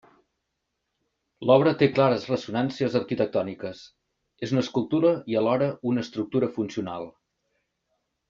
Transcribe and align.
L'obra 1.49 1.73
té 1.81 1.89
clares 1.97 2.23
ressonàncies 2.31 2.95
arquitectòniques: 3.01 3.83
és 4.47 4.55
una 4.57 4.63
escultura 4.67 5.11
i 5.33 5.39
alhora 5.43 5.69
una 5.93 6.07
estructura 6.07 6.51
funcional. 6.59 7.07